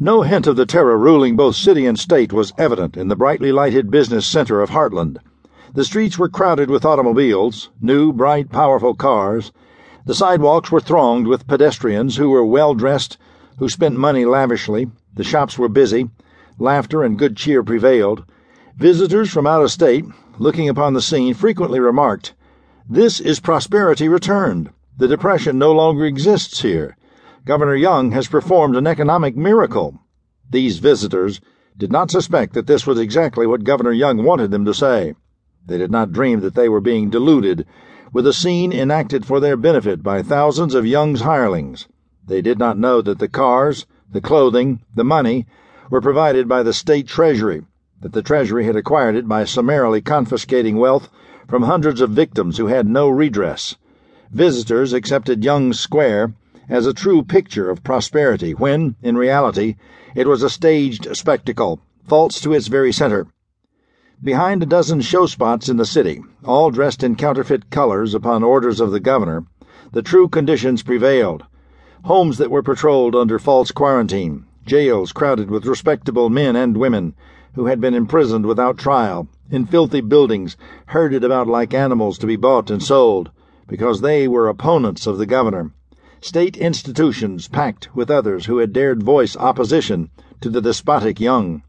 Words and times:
No 0.00 0.22
hint 0.22 0.48
of 0.48 0.56
the 0.56 0.66
terror 0.66 0.98
ruling 0.98 1.36
both 1.36 1.54
city 1.54 1.86
and 1.86 1.96
state 1.96 2.32
was 2.32 2.52
evident 2.58 2.96
in 2.96 3.06
the 3.06 3.14
brightly 3.14 3.52
lighted 3.52 3.92
business 3.92 4.26
center 4.26 4.60
of 4.60 4.70
Hartland. 4.70 5.20
The 5.72 5.84
streets 5.84 6.18
were 6.18 6.28
crowded 6.28 6.68
with 6.68 6.84
automobiles, 6.84 7.70
new, 7.80 8.12
bright, 8.12 8.50
powerful 8.50 8.94
cars. 8.94 9.52
The 10.04 10.14
sidewalks 10.16 10.72
were 10.72 10.80
thronged 10.80 11.28
with 11.28 11.46
pedestrians 11.46 12.16
who 12.16 12.30
were 12.30 12.44
well 12.44 12.74
dressed, 12.74 13.18
who 13.58 13.68
spent 13.68 13.96
money 13.96 14.24
lavishly. 14.24 14.90
The 15.14 15.22
shops 15.22 15.60
were 15.60 15.68
busy. 15.68 16.10
Laughter 16.58 17.04
and 17.04 17.16
good 17.16 17.36
cheer 17.36 17.62
prevailed. 17.62 18.24
Visitors 18.76 19.30
from 19.30 19.46
out 19.46 19.62
of 19.62 19.70
state, 19.70 20.06
looking 20.40 20.68
upon 20.68 20.94
the 20.94 21.02
scene, 21.02 21.34
frequently 21.34 21.78
remarked, 21.78 22.34
This 22.90 23.20
is 23.20 23.38
prosperity 23.38 24.08
returned. 24.08 24.70
The 24.98 25.06
Depression 25.06 25.56
no 25.56 25.70
longer 25.70 26.04
exists 26.04 26.62
here. 26.62 26.96
Governor 27.46 27.76
Young 27.76 28.12
has 28.12 28.26
performed 28.26 28.74
an 28.74 28.86
economic 28.86 29.36
miracle. 29.36 30.00
These 30.48 30.78
visitors 30.78 31.42
did 31.76 31.92
not 31.92 32.10
suspect 32.10 32.54
that 32.54 32.66
this 32.66 32.86
was 32.86 32.98
exactly 32.98 33.46
what 33.46 33.64
Governor 33.64 33.92
Young 33.92 34.24
wanted 34.24 34.50
them 34.50 34.64
to 34.64 34.72
say. 34.72 35.14
They 35.66 35.76
did 35.76 35.90
not 35.90 36.10
dream 36.10 36.40
that 36.40 36.54
they 36.54 36.70
were 36.70 36.80
being 36.80 37.10
deluded 37.10 37.66
with 38.14 38.26
a 38.26 38.32
scene 38.32 38.72
enacted 38.72 39.26
for 39.26 39.40
their 39.40 39.58
benefit 39.58 40.02
by 40.02 40.22
thousands 40.22 40.74
of 40.74 40.86
Young's 40.86 41.20
hirelings. 41.20 41.86
They 42.26 42.40
did 42.40 42.58
not 42.58 42.78
know 42.78 43.02
that 43.02 43.18
the 43.18 43.28
cars, 43.28 43.84
the 44.10 44.22
clothing, 44.22 44.80
the 44.94 45.04
money 45.04 45.46
were 45.90 46.00
provided 46.00 46.48
by 46.48 46.62
the 46.62 46.72
state 46.72 47.06
treasury, 47.06 47.66
that 48.00 48.14
the 48.14 48.22
treasury 48.22 48.64
had 48.64 48.76
acquired 48.76 49.16
it 49.16 49.28
by 49.28 49.44
summarily 49.44 50.00
confiscating 50.00 50.78
wealth 50.78 51.10
from 51.46 51.64
hundreds 51.64 52.00
of 52.00 52.08
victims 52.08 52.56
who 52.56 52.68
had 52.68 52.88
no 52.88 53.10
redress. 53.10 53.76
Visitors 54.30 54.94
accepted 54.94 55.44
Young's 55.44 55.78
Square 55.78 56.32
as 56.68 56.86
a 56.86 56.94
true 56.94 57.22
picture 57.22 57.68
of 57.68 57.82
prosperity, 57.82 58.52
when, 58.52 58.96
in 59.02 59.16
reality, 59.16 59.76
it 60.14 60.26
was 60.26 60.42
a 60.42 60.48
staged 60.48 61.06
spectacle, 61.14 61.78
false 62.04 62.40
to 62.40 62.54
its 62.54 62.68
very 62.68 62.92
center. 62.92 63.26
Behind 64.22 64.62
a 64.62 64.66
dozen 64.66 65.02
show 65.02 65.26
spots 65.26 65.68
in 65.68 65.76
the 65.76 65.84
city, 65.84 66.22
all 66.44 66.70
dressed 66.70 67.02
in 67.02 67.16
counterfeit 67.16 67.68
colors 67.68 68.14
upon 68.14 68.42
orders 68.42 68.80
of 68.80 68.92
the 68.92 69.00
governor, 69.00 69.44
the 69.92 70.00
true 70.02 70.26
conditions 70.26 70.82
prevailed. 70.82 71.44
Homes 72.04 72.38
that 72.38 72.50
were 72.50 72.62
patrolled 72.62 73.14
under 73.14 73.38
false 73.38 73.70
quarantine, 73.70 74.46
jails 74.64 75.12
crowded 75.12 75.50
with 75.50 75.66
respectable 75.66 76.30
men 76.30 76.56
and 76.56 76.76
women 76.76 77.14
who 77.54 77.66
had 77.66 77.80
been 77.80 77.94
imprisoned 77.94 78.46
without 78.46 78.78
trial, 78.78 79.28
in 79.50 79.66
filthy 79.66 80.00
buildings, 80.00 80.56
herded 80.86 81.22
about 81.22 81.46
like 81.46 81.74
animals 81.74 82.16
to 82.18 82.26
be 82.26 82.36
bought 82.36 82.70
and 82.70 82.82
sold, 82.82 83.30
because 83.68 84.00
they 84.00 84.26
were 84.26 84.48
opponents 84.48 85.06
of 85.06 85.18
the 85.18 85.26
governor 85.26 85.70
state 86.24 86.56
institutions 86.56 87.48
packed 87.48 87.94
with 87.94 88.10
others 88.10 88.46
who 88.46 88.56
had 88.56 88.72
dared 88.72 89.02
voice 89.02 89.36
opposition 89.36 90.08
to 90.40 90.48
the 90.48 90.62
despotic 90.62 91.20
young. 91.20 91.62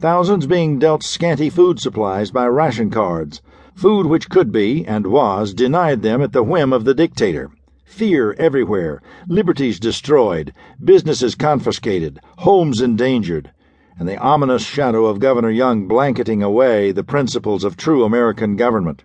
Thousands 0.00 0.48
being 0.48 0.80
dealt 0.80 1.04
scanty 1.04 1.48
food 1.48 1.78
supplies 1.78 2.32
by 2.32 2.44
ration 2.48 2.90
cards, 2.90 3.40
food 3.72 4.06
which 4.06 4.28
could 4.28 4.50
be, 4.50 4.84
and 4.84 5.06
was, 5.06 5.54
denied 5.54 6.02
them 6.02 6.20
at 6.20 6.32
the 6.32 6.42
whim 6.42 6.72
of 6.72 6.84
the 6.84 6.92
dictator. 6.92 7.52
Fear 7.84 8.34
everywhere, 8.36 9.00
liberties 9.28 9.78
destroyed, 9.78 10.52
businesses 10.82 11.36
confiscated, 11.36 12.18
homes 12.38 12.80
endangered, 12.80 13.52
and 13.96 14.08
the 14.08 14.18
ominous 14.18 14.64
shadow 14.64 15.06
of 15.06 15.20
Governor 15.20 15.50
Young 15.50 15.86
blanketing 15.86 16.42
away 16.42 16.90
the 16.90 17.04
principles 17.04 17.62
of 17.62 17.76
true 17.76 18.02
American 18.02 18.56
government. 18.56 19.04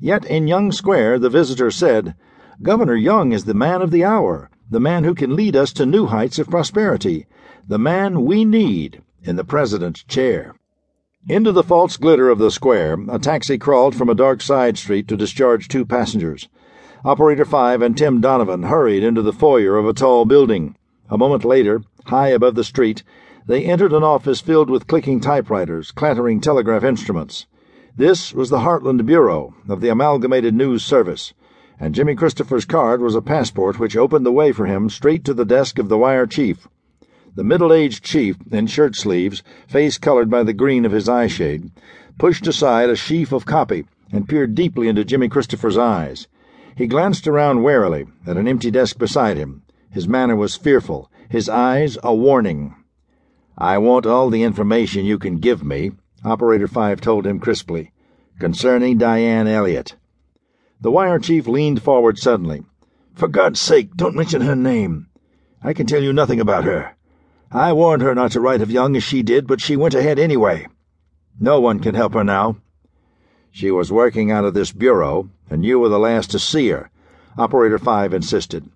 Yet 0.00 0.26
in 0.26 0.46
Young 0.46 0.70
Square 0.70 1.20
the 1.20 1.30
visitor 1.30 1.70
said, 1.70 2.14
Governor 2.60 2.96
Young 2.96 3.30
is 3.30 3.44
the 3.44 3.54
man 3.54 3.82
of 3.82 3.92
the 3.92 4.02
hour, 4.02 4.50
the 4.68 4.80
man 4.80 5.04
who 5.04 5.14
can 5.14 5.36
lead 5.36 5.54
us 5.54 5.72
to 5.74 5.86
new 5.86 6.06
heights 6.06 6.40
of 6.40 6.50
prosperity, 6.50 7.24
the 7.68 7.78
man 7.78 8.24
we 8.24 8.44
need 8.44 9.00
in 9.22 9.36
the 9.36 9.44
president's 9.44 10.02
chair. 10.02 10.56
Into 11.28 11.52
the 11.52 11.62
false 11.62 11.96
glitter 11.96 12.28
of 12.28 12.38
the 12.40 12.50
square, 12.50 12.98
a 13.08 13.20
taxi 13.20 13.58
crawled 13.58 13.94
from 13.94 14.08
a 14.08 14.14
dark 14.14 14.42
side 14.42 14.76
street 14.76 15.06
to 15.06 15.16
discharge 15.16 15.68
two 15.68 15.86
passengers. 15.86 16.48
Operator 17.04 17.44
5 17.44 17.80
and 17.80 17.96
Tim 17.96 18.20
Donovan 18.20 18.64
hurried 18.64 19.04
into 19.04 19.22
the 19.22 19.32
foyer 19.32 19.76
of 19.76 19.86
a 19.86 19.92
tall 19.92 20.24
building. 20.24 20.74
A 21.08 21.16
moment 21.16 21.44
later, 21.44 21.82
high 22.06 22.30
above 22.30 22.56
the 22.56 22.64
street, 22.64 23.04
they 23.46 23.66
entered 23.66 23.92
an 23.92 24.02
office 24.02 24.40
filled 24.40 24.68
with 24.68 24.88
clicking 24.88 25.20
typewriters, 25.20 25.92
clattering 25.92 26.40
telegraph 26.40 26.82
instruments. 26.82 27.46
This 27.96 28.34
was 28.34 28.50
the 28.50 28.60
Hartland 28.60 29.06
Bureau 29.06 29.54
of 29.68 29.80
the 29.80 29.90
Amalgamated 29.90 30.56
News 30.56 30.84
Service 30.84 31.34
and 31.80 31.94
Jimmy 31.94 32.14
Christopher's 32.14 32.64
card 32.64 33.00
was 33.00 33.14
a 33.14 33.22
passport 33.22 33.78
which 33.78 33.96
opened 33.96 34.26
the 34.26 34.32
way 34.32 34.52
for 34.52 34.66
him 34.66 34.90
straight 34.90 35.24
to 35.24 35.34
the 35.34 35.44
desk 35.44 35.78
of 35.78 35.88
the 35.88 35.98
wire 35.98 36.26
chief. 36.26 36.66
The 37.36 37.44
middle 37.44 37.72
aged 37.72 38.02
chief, 38.02 38.36
in 38.50 38.66
shirt 38.66 38.96
sleeves, 38.96 39.42
face 39.68 39.96
colored 39.96 40.28
by 40.28 40.42
the 40.42 40.52
green 40.52 40.84
of 40.84 40.92
his 40.92 41.08
eye 41.08 41.28
shade, 41.28 41.70
pushed 42.18 42.46
aside 42.48 42.90
a 42.90 42.96
sheaf 42.96 43.32
of 43.32 43.46
copy 43.46 43.84
and 44.10 44.28
peered 44.28 44.54
deeply 44.54 44.88
into 44.88 45.04
Jimmy 45.04 45.28
Christopher's 45.28 45.76
eyes. 45.76 46.26
He 46.76 46.86
glanced 46.86 47.28
around 47.28 47.62
warily 47.62 48.06
at 48.26 48.36
an 48.36 48.48
empty 48.48 48.70
desk 48.70 48.98
beside 48.98 49.36
him. 49.36 49.62
His 49.90 50.08
manner 50.08 50.34
was 50.34 50.56
fearful, 50.56 51.10
his 51.28 51.48
eyes 51.48 51.96
a 52.02 52.14
warning. 52.14 52.74
I 53.56 53.78
want 53.78 54.06
all 54.06 54.30
the 54.30 54.42
information 54.42 55.04
you 55.04 55.18
can 55.18 55.36
give 55.38 55.62
me, 55.62 55.92
Operator 56.24 56.66
5 56.66 57.00
told 57.00 57.26
him 57.26 57.38
crisply, 57.38 57.92
concerning 58.38 58.98
Diane 58.98 59.46
Elliott. 59.46 59.94
The 60.80 60.90
wire 60.90 61.18
chief 61.18 61.46
leaned 61.46 61.82
forward 61.82 62.18
suddenly. 62.18 62.62
For 63.14 63.26
God's 63.26 63.60
sake, 63.60 63.96
don't 63.96 64.14
mention 64.14 64.42
her 64.42 64.54
name. 64.54 65.08
I 65.62 65.72
can 65.72 65.86
tell 65.86 66.02
you 66.02 66.12
nothing 66.12 66.40
about 66.40 66.64
her. 66.64 66.94
I 67.50 67.72
warned 67.72 68.02
her 68.02 68.14
not 68.14 68.30
to 68.32 68.40
write 68.40 68.60
of 68.60 68.70
Young 68.70 68.94
as 68.94 69.02
she 69.02 69.22
did, 69.22 69.46
but 69.46 69.60
she 69.60 69.76
went 69.76 69.94
ahead 69.94 70.18
anyway. 70.18 70.66
No 71.40 71.60
one 71.60 71.80
can 71.80 71.94
help 71.94 72.14
her 72.14 72.22
now. 72.22 72.58
She 73.50 73.70
was 73.72 73.90
working 73.90 74.30
out 74.30 74.44
of 74.44 74.54
this 74.54 74.70
bureau, 74.70 75.30
and 75.50 75.64
you 75.64 75.80
were 75.80 75.88
the 75.88 75.98
last 75.98 76.30
to 76.30 76.38
see 76.38 76.68
her, 76.68 76.90
Operator 77.36 77.78
5 77.78 78.14
insisted. 78.14 78.70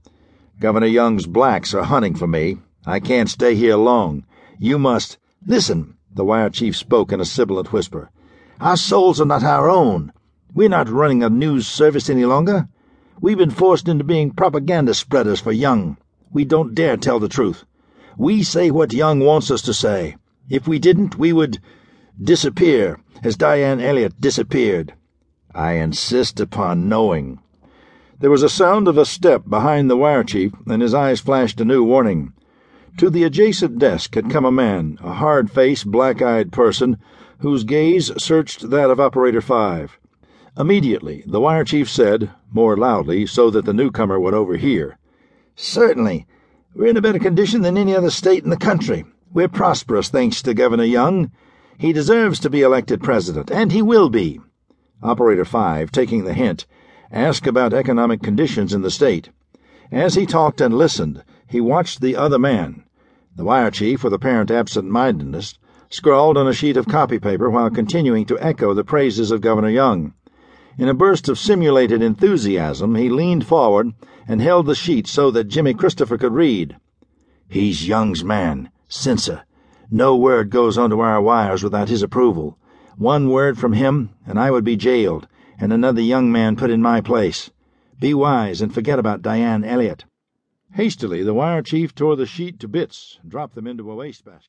Governor 0.58 0.86
Young's 0.86 1.26
blacks 1.26 1.72
are 1.74 1.84
hunting 1.84 2.14
for 2.14 2.26
me. 2.26 2.58
I 2.84 2.98
can't 2.98 3.30
stay 3.30 3.54
here 3.54 3.76
long. 3.76 4.24
You 4.58 4.78
must. 4.78 5.18
Listen, 5.46 5.96
the 6.12 6.24
wire 6.24 6.50
chief 6.50 6.76
spoke 6.76 7.12
in 7.12 7.20
a 7.20 7.24
sibilant 7.24 7.72
whisper. 7.72 8.10
Our 8.60 8.76
souls 8.76 9.20
are 9.20 9.26
not 9.26 9.44
our 9.44 9.68
own. 9.68 10.12
We're 10.54 10.68
not 10.68 10.90
running 10.90 11.22
a 11.22 11.30
news 11.30 11.66
service 11.66 12.10
any 12.10 12.26
longer. 12.26 12.68
We've 13.22 13.38
been 13.38 13.50
forced 13.50 13.88
into 13.88 14.04
being 14.04 14.32
propaganda 14.32 14.92
spreaders 14.92 15.40
for 15.40 15.50
Young. 15.50 15.96
We 16.30 16.44
don't 16.44 16.74
dare 16.74 16.98
tell 16.98 17.18
the 17.18 17.28
truth. 17.28 17.64
We 18.18 18.42
say 18.42 18.70
what 18.70 18.92
Young 18.92 19.20
wants 19.20 19.50
us 19.50 19.62
to 19.62 19.72
say. 19.72 20.16
If 20.50 20.68
we 20.68 20.78
didn't, 20.78 21.16
we 21.16 21.32
would 21.32 21.58
disappear, 22.22 23.00
as 23.24 23.38
Diane 23.38 23.80
Elliott 23.80 24.20
disappeared. 24.20 24.92
I 25.54 25.72
insist 25.72 26.38
upon 26.38 26.86
knowing. 26.86 27.40
There 28.20 28.30
was 28.30 28.42
a 28.42 28.50
sound 28.50 28.88
of 28.88 28.98
a 28.98 29.06
step 29.06 29.48
behind 29.48 29.88
the 29.88 29.96
wire 29.96 30.22
chief, 30.22 30.52
and 30.66 30.82
his 30.82 30.92
eyes 30.92 31.20
flashed 31.20 31.62
a 31.62 31.64
new 31.64 31.82
warning. 31.82 32.34
To 32.98 33.08
the 33.08 33.24
adjacent 33.24 33.78
desk 33.78 34.14
had 34.14 34.28
come 34.28 34.44
a 34.44 34.52
man, 34.52 34.98
a 35.00 35.14
hard 35.14 35.50
faced, 35.50 35.90
black 35.90 36.20
eyed 36.20 36.52
person, 36.52 36.98
whose 37.38 37.64
gaze 37.64 38.12
searched 38.22 38.68
that 38.68 38.90
of 38.90 39.00
Operator 39.00 39.40
Five. 39.40 39.98
Immediately, 40.58 41.24
the 41.26 41.40
wire 41.40 41.64
chief 41.64 41.88
said, 41.88 42.30
more 42.52 42.76
loudly 42.76 43.26
so 43.26 43.50
that 43.50 43.64
the 43.64 43.72
newcomer 43.72 44.20
would 44.20 44.34
overhear, 44.34 44.98
Certainly. 45.54 46.26
We're 46.74 46.88
in 46.88 46.96
a 46.96 47.02
better 47.02 47.18
condition 47.18 47.60
than 47.60 47.76
any 47.76 47.94
other 47.94 48.08
state 48.08 48.42
in 48.42 48.48
the 48.48 48.56
country. 48.56 49.04
We're 49.32 49.48
prosperous, 49.48 50.08
thanks 50.08 50.40
to 50.42 50.54
Governor 50.54 50.84
Young. 50.84 51.30
He 51.76 51.92
deserves 51.92 52.40
to 52.40 52.50
be 52.50 52.62
elected 52.62 53.02
president, 53.02 53.50
and 53.50 53.70
he 53.70 53.82
will 53.82 54.08
be. 54.08 54.40
Operator 55.02 55.44
5, 55.44 55.92
taking 55.92 56.24
the 56.24 56.32
hint, 56.32 56.66
asked 57.10 57.46
about 57.46 57.74
economic 57.74 58.22
conditions 58.22 58.72
in 58.72 58.80
the 58.80 58.90
state. 58.90 59.28
As 59.90 60.14
he 60.14 60.24
talked 60.24 60.62
and 60.62 60.76
listened, 60.76 61.22
he 61.46 61.60
watched 61.60 62.00
the 62.00 62.16
other 62.16 62.38
man. 62.38 62.84
The 63.36 63.44
wire 63.44 63.70
chief, 63.70 64.02
with 64.02 64.14
apparent 64.14 64.50
absent 64.50 64.88
mindedness, 64.88 65.58
scrawled 65.90 66.38
on 66.38 66.48
a 66.48 66.54
sheet 66.54 66.78
of 66.78 66.88
copy 66.88 67.18
paper 67.18 67.50
while 67.50 67.68
continuing 67.68 68.24
to 68.24 68.40
echo 68.40 68.72
the 68.72 68.84
praises 68.84 69.30
of 69.30 69.42
Governor 69.42 69.70
Young. 69.70 70.14
In 70.78 70.88
a 70.88 70.94
burst 70.94 71.28
of 71.28 71.38
simulated 71.38 72.00
enthusiasm, 72.00 72.94
he 72.94 73.10
leaned 73.10 73.46
forward 73.46 73.92
and 74.26 74.40
held 74.40 74.66
the 74.66 74.74
sheet 74.74 75.06
so 75.06 75.30
that 75.30 75.48
Jimmy 75.48 75.74
Christopher 75.74 76.16
could 76.16 76.32
read. 76.32 76.76
He's 77.48 77.86
Young's 77.86 78.24
man, 78.24 78.70
censor. 78.88 79.42
No 79.90 80.16
word 80.16 80.48
goes 80.48 80.78
onto 80.78 81.00
our 81.00 81.20
wires 81.20 81.62
without 81.62 81.90
his 81.90 82.02
approval. 82.02 82.58
One 82.96 83.28
word 83.28 83.58
from 83.58 83.74
him, 83.74 84.10
and 84.26 84.38
I 84.38 84.50
would 84.50 84.64
be 84.64 84.76
jailed, 84.76 85.28
and 85.58 85.72
another 85.72 86.00
young 86.00 86.32
man 86.32 86.56
put 86.56 86.70
in 86.70 86.80
my 86.80 87.02
place. 87.02 87.50
Be 88.00 88.14
wise 88.14 88.62
and 88.62 88.72
forget 88.72 88.98
about 88.98 89.20
Diane 89.20 89.64
Elliott. 89.64 90.06
Hastily, 90.72 91.22
the 91.22 91.34
wire 91.34 91.62
chief 91.62 91.94
tore 91.94 92.16
the 92.16 92.24
sheet 92.24 92.58
to 92.60 92.68
bits 92.68 93.18
and 93.20 93.30
dropped 93.30 93.54
them 93.54 93.66
into 93.66 93.90
a 93.90 93.94
wastebasket. 93.94 94.48